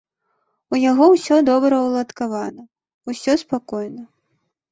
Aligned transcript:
У 0.75 0.79
яго 0.91 1.05
усё 1.15 1.35
добра 1.49 1.81
уладкавана, 1.89 2.63
усё 3.13 3.31
спакойна. 3.45 4.03